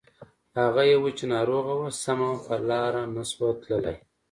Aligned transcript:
هغه 0.59 0.81
يوه 0.93 1.09
چې 1.17 1.23
ناروغه 1.33 1.73
وه 1.79 1.89
سمه 2.03 2.29
په 2.45 2.53
لاره 2.69 3.03
نه 3.15 3.23
شوه 3.31 3.49
تللای. 3.61 3.97